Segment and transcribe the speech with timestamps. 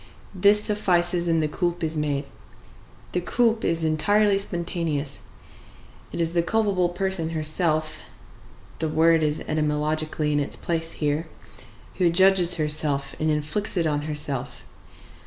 [0.33, 2.25] this suffices, and the coulpe is made.
[3.11, 5.21] The coulpe is entirely spontaneous;
[6.11, 7.99] it is the culpable person herself
[8.79, 11.27] (the word is etymologically in its place here)
[11.97, 14.63] who judges herself and inflicts it on herself.